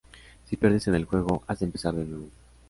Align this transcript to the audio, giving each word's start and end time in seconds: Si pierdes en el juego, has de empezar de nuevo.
Si 0.45 0.57
pierdes 0.57 0.87
en 0.87 0.95
el 0.95 1.05
juego, 1.05 1.43
has 1.45 1.59
de 1.59 1.65
empezar 1.67 1.93
de 1.93 2.03
nuevo. 2.05 2.25